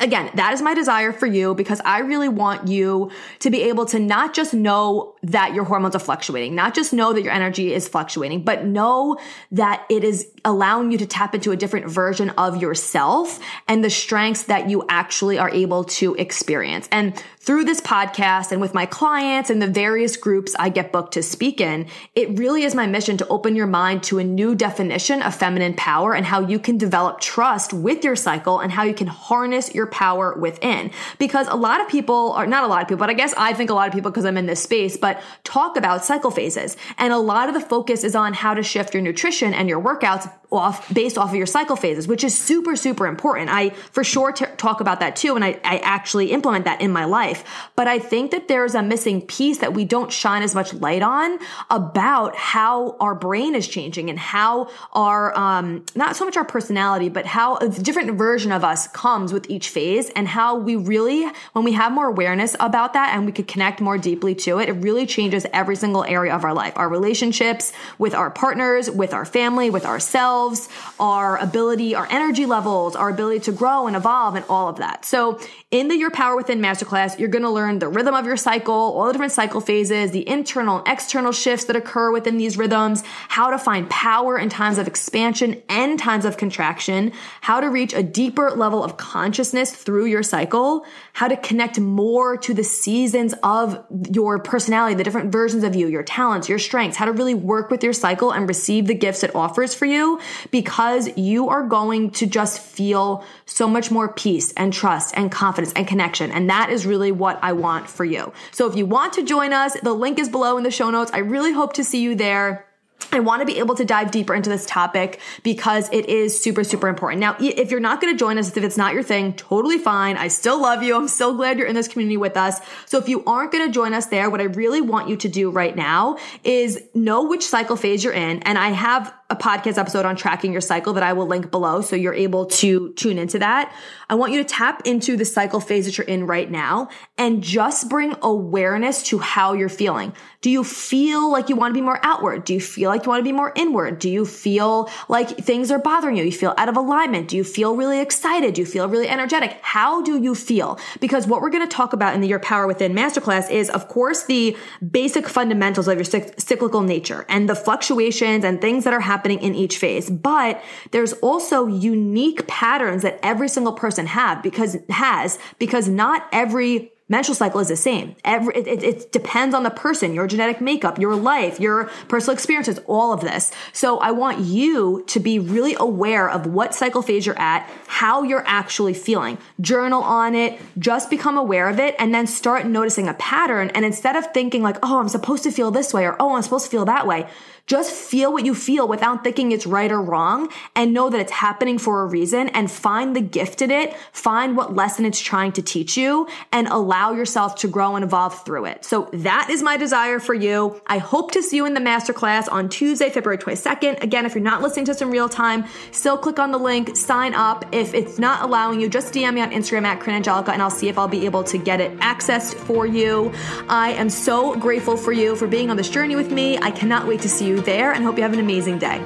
Again, 0.00 0.30
that 0.34 0.54
is 0.54 0.62
my 0.62 0.72
desire 0.72 1.12
for 1.12 1.26
you 1.26 1.54
because 1.54 1.80
I 1.84 1.98
really 1.98 2.28
want 2.28 2.68
you 2.68 3.10
to 3.40 3.50
be 3.50 3.64
able 3.64 3.84
to 3.86 3.98
not 3.98 4.32
just 4.32 4.54
know 4.54 5.14
that 5.22 5.52
your 5.52 5.64
hormones 5.64 5.94
are 5.94 6.00
fluctuating, 6.00 6.54
not 6.54 6.74
just 6.74 6.94
know 6.94 7.12
that 7.12 7.22
your 7.22 7.34
energy 7.34 7.74
is 7.74 7.86
fluctuating, 7.86 8.42
but 8.42 8.64
know 8.64 9.18
that 9.52 9.84
it 9.90 10.02
is 10.02 10.26
allowing 10.42 10.90
you 10.90 10.96
to 10.98 11.06
tap 11.06 11.34
into 11.34 11.52
a 11.52 11.56
different 11.56 11.90
version 11.90 12.30
of 12.30 12.62
yourself 12.62 13.38
and 13.68 13.84
the 13.84 13.90
strengths 13.90 14.44
that 14.44 14.70
you 14.70 14.84
actually 14.88 15.38
are 15.38 15.50
able 15.50 15.84
to 15.84 16.14
experience. 16.14 16.88
And 16.90 17.22
through 17.42 17.64
this 17.64 17.80
podcast 17.80 18.52
and 18.52 18.60
with 18.60 18.74
my 18.74 18.84
clients 18.84 19.48
and 19.48 19.62
the 19.62 19.66
various 19.66 20.18
groups 20.18 20.54
I 20.58 20.68
get 20.68 20.92
booked 20.92 21.14
to 21.14 21.22
speak 21.22 21.58
in, 21.58 21.86
it 22.14 22.38
really 22.38 22.64
is 22.64 22.74
my 22.74 22.86
mission 22.86 23.16
to 23.16 23.28
open 23.28 23.56
your 23.56 23.66
mind 23.66 24.02
to 24.04 24.18
a 24.18 24.24
new 24.24 24.54
definition 24.54 25.22
of 25.22 25.34
feminine 25.34 25.72
power 25.72 26.14
and 26.14 26.26
how 26.26 26.40
you 26.40 26.58
can 26.58 26.76
develop 26.76 27.18
trust 27.18 27.72
with 27.72 28.04
your 28.04 28.14
cycle 28.14 28.60
and 28.60 28.70
how 28.70 28.82
you 28.82 28.92
can 28.92 29.06
harness 29.06 29.74
your 29.74 29.86
power 29.86 30.34
within. 30.38 30.90
Because 31.18 31.48
a 31.48 31.56
lot 31.56 31.80
of 31.80 31.88
people 31.88 32.32
are 32.32 32.46
not 32.46 32.64
a 32.64 32.66
lot 32.66 32.82
of 32.82 32.88
people, 32.88 33.00
but 33.00 33.10
I 33.10 33.14
guess 33.14 33.32
I 33.38 33.54
think 33.54 33.70
a 33.70 33.74
lot 33.74 33.88
of 33.88 33.94
people 33.94 34.10
because 34.10 34.26
I'm 34.26 34.36
in 34.36 34.44
this 34.44 34.62
space, 34.62 34.98
but 34.98 35.22
talk 35.42 35.78
about 35.78 36.04
cycle 36.04 36.30
phases. 36.30 36.76
And 36.98 37.10
a 37.10 37.18
lot 37.18 37.48
of 37.48 37.54
the 37.54 37.60
focus 37.60 38.04
is 38.04 38.14
on 38.14 38.34
how 38.34 38.52
to 38.52 38.62
shift 38.62 38.92
your 38.92 39.02
nutrition 39.02 39.54
and 39.54 39.66
your 39.66 39.82
workouts 39.82 40.30
off 40.52 40.92
based 40.92 41.16
off 41.16 41.30
of 41.30 41.36
your 41.36 41.46
cycle 41.46 41.76
phases, 41.76 42.08
which 42.08 42.24
is 42.24 42.36
super, 42.36 42.74
super 42.74 43.06
important. 43.06 43.50
I 43.50 43.70
for 43.70 44.02
sure 44.02 44.32
t- 44.32 44.46
talk 44.56 44.80
about 44.80 45.00
that 45.00 45.16
too. 45.16 45.36
And 45.36 45.44
I, 45.44 45.60
I 45.64 45.78
actually 45.78 46.32
implement 46.32 46.64
that 46.64 46.80
in 46.80 46.90
my 46.90 47.04
life. 47.04 47.44
But 47.76 47.86
I 47.86 47.98
think 47.98 48.32
that 48.32 48.48
there's 48.48 48.74
a 48.74 48.82
missing 48.82 49.22
piece 49.22 49.58
that 49.58 49.74
we 49.74 49.84
don't 49.84 50.10
shine 50.10 50.42
as 50.42 50.54
much 50.54 50.74
light 50.74 51.02
on 51.02 51.38
about 51.70 52.34
how 52.34 52.96
our 53.00 53.14
brain 53.14 53.54
is 53.54 53.68
changing 53.68 54.10
and 54.10 54.18
how 54.18 54.70
our, 54.92 55.36
um, 55.38 55.84
not 55.94 56.16
so 56.16 56.24
much 56.24 56.36
our 56.36 56.44
personality, 56.44 57.08
but 57.08 57.26
how 57.26 57.56
a 57.56 57.68
different 57.68 58.18
version 58.18 58.50
of 58.50 58.64
us 58.64 58.88
comes 58.88 59.32
with 59.32 59.48
each 59.48 59.68
phase 59.68 60.10
and 60.10 60.26
how 60.26 60.56
we 60.56 60.74
really, 60.74 61.30
when 61.52 61.64
we 61.64 61.72
have 61.72 61.92
more 61.92 62.08
awareness 62.08 62.56
about 62.58 62.94
that 62.94 63.14
and 63.14 63.24
we 63.24 63.32
could 63.32 63.46
connect 63.46 63.80
more 63.80 63.98
deeply 63.98 64.34
to 64.34 64.58
it, 64.58 64.68
it 64.68 64.72
really 64.72 65.06
changes 65.06 65.46
every 65.52 65.76
single 65.76 66.02
area 66.04 66.34
of 66.34 66.44
our 66.44 66.54
life, 66.54 66.72
our 66.76 66.88
relationships 66.88 67.72
with 67.98 68.14
our 68.14 68.30
partners, 68.30 68.90
with 68.90 69.14
our 69.14 69.24
family, 69.24 69.70
with 69.70 69.86
ourselves 69.86 70.39
ourselves, 70.40 70.68
our 70.98 71.38
ability, 71.38 71.94
our 71.94 72.06
energy 72.10 72.46
levels, 72.46 72.96
our 72.96 73.08
ability 73.08 73.40
to 73.40 73.52
grow 73.52 73.86
and 73.86 73.96
evolve 73.96 74.34
and 74.34 74.44
all 74.48 74.68
of 74.68 74.76
that. 74.76 75.04
So 75.04 75.40
in 75.70 75.88
the 75.88 75.96
Your 75.96 76.10
Power 76.10 76.36
Within 76.36 76.60
Masterclass, 76.60 77.18
you're 77.18 77.28
going 77.28 77.44
to 77.44 77.50
learn 77.50 77.78
the 77.78 77.88
rhythm 77.88 78.14
of 78.14 78.26
your 78.26 78.36
cycle, 78.36 78.74
all 78.74 79.06
the 79.06 79.12
different 79.12 79.32
cycle 79.32 79.60
phases, 79.60 80.10
the 80.10 80.28
internal 80.28 80.78
and 80.78 80.88
external 80.88 81.32
shifts 81.32 81.66
that 81.66 81.76
occur 81.76 82.12
within 82.12 82.36
these 82.36 82.56
rhythms, 82.56 83.02
how 83.28 83.50
to 83.50 83.58
find 83.58 83.88
power 83.88 84.38
in 84.38 84.48
times 84.48 84.78
of 84.78 84.86
expansion 84.86 85.62
and 85.68 85.98
times 85.98 86.24
of 86.24 86.36
contraction, 86.36 87.12
how 87.40 87.60
to 87.60 87.68
reach 87.68 87.94
a 87.94 88.02
deeper 88.02 88.50
level 88.50 88.82
of 88.82 88.96
consciousness 88.96 89.72
through 89.72 90.06
your 90.06 90.22
cycle, 90.22 90.84
how 91.12 91.28
to 91.28 91.36
connect 91.36 91.78
more 91.78 92.36
to 92.36 92.52
the 92.52 92.64
seasons 92.64 93.34
of 93.42 93.84
your 94.12 94.38
personality, 94.38 94.94
the 94.94 95.04
different 95.04 95.32
versions 95.32 95.64
of 95.64 95.74
you, 95.74 95.86
your 95.86 96.02
talents, 96.02 96.48
your 96.48 96.58
strengths, 96.58 96.96
how 96.96 97.04
to 97.04 97.12
really 97.12 97.34
work 97.34 97.70
with 97.70 97.82
your 97.82 97.92
cycle 97.92 98.32
and 98.32 98.48
receive 98.48 98.86
the 98.86 98.94
gifts 98.94 99.22
it 99.22 99.34
offers 99.34 99.74
for 99.74 99.86
you 99.86 100.20
because 100.50 101.16
you 101.16 101.48
are 101.48 101.66
going 101.66 102.10
to 102.12 102.26
just 102.26 102.60
feel 102.60 103.24
so 103.46 103.68
much 103.68 103.90
more 103.90 104.12
peace 104.12 104.52
and 104.52 104.72
trust 104.72 105.14
and 105.16 105.30
confidence 105.30 105.72
and 105.74 105.86
connection. 105.86 106.30
And 106.30 106.50
that 106.50 106.70
is 106.70 106.86
really 106.86 107.12
what 107.12 107.38
I 107.42 107.52
want 107.52 107.88
for 107.88 108.04
you. 108.04 108.32
So 108.50 108.68
if 108.68 108.76
you 108.76 108.86
want 108.86 109.14
to 109.14 109.24
join 109.24 109.52
us, 109.52 109.78
the 109.80 109.92
link 109.92 110.18
is 110.18 110.28
below 110.28 110.56
in 110.56 110.64
the 110.64 110.70
show 110.70 110.90
notes. 110.90 111.10
I 111.12 111.18
really 111.18 111.52
hope 111.52 111.74
to 111.74 111.84
see 111.84 112.02
you 112.02 112.14
there. 112.14 112.66
I 113.12 113.20
want 113.20 113.40
to 113.40 113.46
be 113.46 113.58
able 113.58 113.74
to 113.74 113.84
dive 113.84 114.10
deeper 114.10 114.34
into 114.34 114.50
this 114.50 114.64
topic 114.66 115.20
because 115.42 115.88
it 115.92 116.06
is 116.06 116.40
super, 116.40 116.62
super 116.62 116.86
important. 116.86 117.20
Now, 117.20 117.36
if 117.40 117.70
you're 117.70 117.80
not 117.80 118.00
going 118.00 118.12
to 118.12 118.18
join 118.18 118.38
us, 118.38 118.56
if 118.56 118.62
it's 118.62 118.76
not 118.76 118.94
your 118.94 119.02
thing, 119.02 119.32
totally 119.34 119.78
fine. 119.78 120.16
I 120.16 120.28
still 120.28 120.60
love 120.60 120.82
you. 120.82 120.94
I'm 120.94 121.08
so 121.08 121.34
glad 121.34 121.58
you're 121.58 121.66
in 121.66 121.74
this 121.74 121.88
community 121.88 122.16
with 122.16 122.36
us. 122.36 122.60
So 122.86 122.98
if 122.98 123.08
you 123.08 123.24
aren't 123.24 123.52
going 123.52 123.66
to 123.66 123.72
join 123.72 123.94
us 123.94 124.06
there, 124.06 124.30
what 124.30 124.40
I 124.40 124.44
really 124.44 124.80
want 124.80 125.08
you 125.08 125.16
to 125.16 125.28
do 125.28 125.50
right 125.50 125.74
now 125.74 126.18
is 126.44 126.82
know 126.94 127.24
which 127.24 127.44
cycle 127.44 127.76
phase 127.76 128.04
you're 128.04 128.12
in. 128.12 128.42
And 128.42 128.56
I 128.56 128.68
have 128.68 129.12
a 129.30 129.36
podcast 129.36 129.78
episode 129.78 130.04
on 130.04 130.16
tracking 130.16 130.52
your 130.52 130.60
cycle 130.60 130.92
that 130.94 131.02
I 131.04 131.12
will 131.12 131.26
link 131.26 131.50
below. 131.50 131.80
So 131.80 131.94
you're 131.94 132.12
able 132.12 132.46
to 132.46 132.92
tune 132.94 133.16
into 133.16 133.38
that. 133.38 133.72
I 134.08 134.16
want 134.16 134.32
you 134.32 134.42
to 134.42 134.48
tap 134.48 134.82
into 134.84 135.16
the 135.16 135.24
cycle 135.24 135.60
phase 135.60 135.86
that 135.86 135.96
you're 135.96 136.06
in 136.06 136.26
right 136.26 136.50
now 136.50 136.88
and 137.16 137.42
just 137.42 137.88
bring 137.88 138.16
awareness 138.22 139.04
to 139.04 139.20
how 139.20 139.52
you're 139.52 139.68
feeling. 139.68 140.12
Do 140.40 140.50
you 140.50 140.64
feel 140.64 141.30
like 141.30 141.48
you 141.48 141.54
want 141.54 141.72
to 141.72 141.78
be 141.78 141.84
more 141.84 142.00
outward? 142.02 142.44
Do 142.44 142.54
you 142.54 142.60
feel 142.60 142.90
like 142.90 143.04
you 143.04 143.10
want 143.10 143.20
to 143.20 143.24
be 143.24 143.32
more 143.32 143.52
inward? 143.54 144.00
Do 144.00 144.10
you 144.10 144.26
feel 144.26 144.90
like 145.08 145.38
things 145.38 145.70
are 145.70 145.78
bothering 145.78 146.16
you? 146.16 146.24
You 146.24 146.32
feel 146.32 146.54
out 146.58 146.68
of 146.68 146.76
alignment? 146.76 147.28
Do 147.28 147.36
you 147.36 147.44
feel 147.44 147.76
really 147.76 148.00
excited? 148.00 148.54
Do 148.54 148.62
you 148.62 148.66
feel 148.66 148.88
really 148.88 149.08
energetic? 149.08 149.58
How 149.62 150.02
do 150.02 150.20
you 150.20 150.34
feel? 150.34 150.78
Because 150.98 151.26
what 151.26 151.40
we're 151.40 151.50
going 151.50 151.68
to 151.68 151.72
talk 151.76 151.92
about 151.92 152.14
in 152.14 152.20
the 152.20 152.26
Your 152.26 152.40
Power 152.40 152.66
Within 152.66 152.94
Masterclass 152.94 153.50
is, 153.50 153.70
of 153.70 153.86
course, 153.88 154.24
the 154.24 154.56
basic 154.90 155.28
fundamentals 155.28 155.86
of 155.86 155.96
your 155.96 156.04
cyclical 156.04 156.80
nature 156.80 157.26
and 157.28 157.48
the 157.48 157.54
fluctuations 157.54 158.44
and 158.44 158.60
things 158.60 158.84
that 158.84 158.92
are 158.92 159.00
happening 159.00 159.19
happening 159.20 159.42
in 159.42 159.54
each 159.54 159.76
phase. 159.76 160.08
But 160.08 160.62
there's 160.92 161.12
also 161.14 161.66
unique 161.66 162.46
patterns 162.46 163.02
that 163.02 163.20
every 163.22 163.48
single 163.48 163.74
person 163.74 164.06
have 164.06 164.42
because 164.42 164.78
has 164.88 165.38
because 165.58 165.88
not 165.88 166.26
every 166.32 166.90
menstrual 167.10 167.34
cycle 167.34 167.60
is 167.60 167.68
the 167.68 167.76
same. 167.76 168.14
Every, 168.24 168.54
it, 168.54 168.66
it, 168.68 168.82
it, 168.84 169.12
depends 169.12 169.52
on 169.52 169.64
the 169.64 169.70
person, 169.70 170.14
your 170.14 170.28
genetic 170.28 170.60
makeup, 170.60 170.96
your 170.96 171.16
life, 171.16 171.58
your 171.58 171.90
personal 172.06 172.34
experiences, 172.34 172.78
all 172.86 173.12
of 173.12 173.20
this. 173.20 173.50
So 173.72 173.98
I 173.98 174.12
want 174.12 174.38
you 174.38 175.04
to 175.08 175.18
be 175.18 175.40
really 175.40 175.74
aware 175.74 176.30
of 176.30 176.46
what 176.46 176.72
cycle 176.72 177.02
phase 177.02 177.26
you're 177.26 177.38
at, 177.38 177.68
how 177.88 178.22
you're 178.22 178.44
actually 178.46 178.94
feeling. 178.94 179.38
Journal 179.60 180.04
on 180.04 180.36
it, 180.36 180.60
just 180.78 181.10
become 181.10 181.36
aware 181.36 181.68
of 181.68 181.80
it, 181.80 181.96
and 181.98 182.14
then 182.14 182.28
start 182.28 182.64
noticing 182.64 183.08
a 183.08 183.14
pattern. 183.14 183.70
And 183.74 183.84
instead 183.84 184.14
of 184.14 184.32
thinking 184.32 184.62
like, 184.62 184.76
oh, 184.84 185.00
I'm 185.00 185.08
supposed 185.08 185.42
to 185.42 185.50
feel 185.50 185.72
this 185.72 185.92
way, 185.92 186.06
or 186.06 186.14
oh, 186.20 186.36
I'm 186.36 186.42
supposed 186.42 186.66
to 186.66 186.70
feel 186.70 186.84
that 186.84 187.08
way, 187.08 187.28
just 187.70 187.92
feel 187.92 188.32
what 188.32 188.44
you 188.44 188.52
feel 188.52 188.88
without 188.88 189.22
thinking 189.22 189.52
it's 189.52 189.64
right 189.64 189.92
or 189.92 190.02
wrong 190.02 190.48
and 190.74 190.92
know 190.92 191.08
that 191.08 191.20
it's 191.20 191.30
happening 191.30 191.78
for 191.78 192.02
a 192.02 192.06
reason 192.06 192.48
and 192.48 192.68
find 192.68 193.14
the 193.14 193.20
gift 193.20 193.62
in 193.62 193.70
it. 193.70 193.94
Find 194.10 194.56
what 194.56 194.74
lesson 194.74 195.04
it's 195.04 195.20
trying 195.20 195.52
to 195.52 195.62
teach 195.62 195.96
you 195.96 196.26
and 196.50 196.66
allow 196.66 197.12
yourself 197.12 197.54
to 197.54 197.68
grow 197.68 197.94
and 197.94 198.04
evolve 198.04 198.44
through 198.44 198.64
it. 198.64 198.84
So 198.84 199.08
that 199.12 199.50
is 199.50 199.62
my 199.62 199.76
desire 199.76 200.18
for 200.18 200.34
you. 200.34 200.82
I 200.88 200.98
hope 200.98 201.30
to 201.30 201.44
see 201.44 201.58
you 201.58 201.64
in 201.64 201.74
the 201.74 201.80
masterclass 201.80 202.50
on 202.50 202.70
Tuesday, 202.70 203.08
February 203.08 203.38
22nd. 203.38 204.02
Again, 204.02 204.26
if 204.26 204.34
you're 204.34 204.42
not 204.42 204.62
listening 204.62 204.86
to 204.86 205.00
in 205.00 205.08
real 205.08 205.28
time, 205.28 205.64
still 205.92 206.18
click 206.18 206.40
on 206.40 206.50
the 206.50 206.58
link, 206.58 206.96
sign 206.96 207.34
up. 207.34 207.64
If 207.72 207.94
it's 207.94 208.18
not 208.18 208.42
allowing 208.42 208.80
you, 208.80 208.88
just 208.88 209.14
DM 209.14 209.34
me 209.34 209.42
on 209.42 209.52
Instagram 209.52 209.84
at 209.84 210.00
Corinne 210.00 210.16
Angelica 210.16 210.52
and 210.52 210.60
I'll 210.60 210.70
see 210.70 210.88
if 210.88 210.98
I'll 210.98 211.06
be 211.06 211.24
able 211.24 211.44
to 211.44 211.56
get 211.56 211.80
it 211.80 211.96
accessed 212.00 212.54
for 212.54 212.84
you. 212.84 213.32
I 213.68 213.92
am 213.92 214.10
so 214.10 214.56
grateful 214.56 214.96
for 214.96 215.12
you 215.12 215.36
for 215.36 215.46
being 215.46 215.70
on 215.70 215.76
this 215.76 215.88
journey 215.88 216.16
with 216.16 216.32
me. 216.32 216.58
I 216.58 216.72
cannot 216.72 217.06
wait 217.06 217.20
to 217.20 217.28
see 217.28 217.59
there 217.60 217.92
and 217.92 218.04
hope 218.04 218.16
you 218.16 218.22
have 218.22 218.32
an 218.32 218.40
amazing 218.40 218.78
day. 218.78 219.04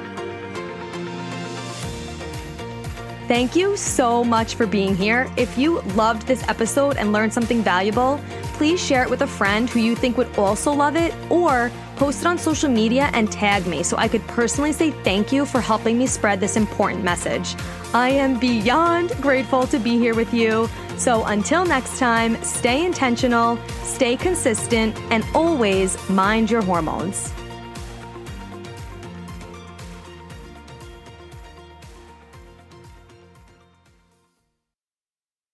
Thank 3.27 3.55
you 3.55 3.75
so 3.75 4.23
much 4.23 4.53
for 4.53 4.67
being 4.67 4.95
here. 4.95 5.31
If 5.35 5.57
you 5.57 5.81
loved 5.95 6.27
this 6.27 6.47
episode 6.47 6.97
and 6.97 7.11
learned 7.11 7.33
something 7.33 7.63
valuable, 7.63 8.19
please 8.53 8.79
share 8.79 9.01
it 9.01 9.09
with 9.09 9.23
a 9.23 9.27
friend 9.27 9.67
who 9.67 9.79
you 9.79 9.95
think 9.95 10.15
would 10.17 10.37
also 10.37 10.71
love 10.71 10.95
it 10.95 11.11
or 11.31 11.71
post 11.95 12.21
it 12.21 12.27
on 12.27 12.37
social 12.37 12.69
media 12.69 13.09
and 13.13 13.31
tag 13.31 13.65
me 13.65 13.81
so 13.81 13.97
I 13.97 14.07
could 14.07 14.21
personally 14.27 14.73
say 14.73 14.91
thank 14.91 15.31
you 15.31 15.45
for 15.45 15.59
helping 15.59 15.97
me 15.97 16.05
spread 16.05 16.39
this 16.39 16.55
important 16.55 17.03
message. 17.03 17.55
I 17.95 18.09
am 18.09 18.39
beyond 18.39 19.09
grateful 19.21 19.65
to 19.67 19.79
be 19.79 19.97
here 19.97 20.13
with 20.13 20.31
you. 20.31 20.69
So 20.97 21.23
until 21.25 21.65
next 21.65 21.97
time, 21.97 22.41
stay 22.43 22.85
intentional, 22.85 23.57
stay 23.81 24.17
consistent, 24.17 24.95
and 25.09 25.25
always 25.33 25.97
mind 26.09 26.51
your 26.51 26.61
hormones. 26.61 27.33